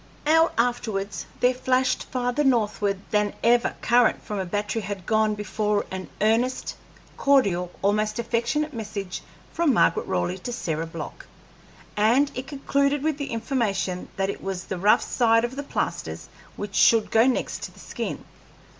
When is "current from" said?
3.83-4.39